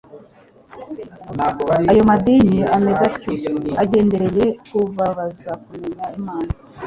[1.91, 3.31] Ayo madini ameze atyo,
[3.83, 6.51] agendereye kubabuza kumenya Imana